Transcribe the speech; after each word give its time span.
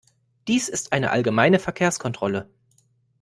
Dies 0.47 0.67
ist 0.67 0.93
eine 0.93 1.11
allgemeine 1.11 1.59
Verkehrskontrolle. 1.59 2.49